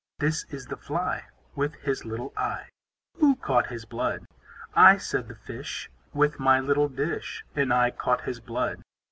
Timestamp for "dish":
6.89-7.45